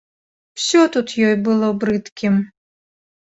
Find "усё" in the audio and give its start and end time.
0.59-0.79